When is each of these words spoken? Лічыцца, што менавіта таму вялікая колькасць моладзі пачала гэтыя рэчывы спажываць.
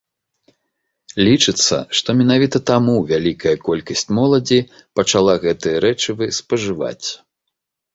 Лічыцца, 1.27 1.77
што 1.99 2.09
менавіта 2.23 2.57
таму 2.71 2.97
вялікая 3.13 3.55
колькасць 3.71 4.07
моладзі 4.21 4.59
пачала 5.01 5.41
гэтыя 5.49 5.77
рэчывы 5.91 6.35
спажываць. 6.41 7.07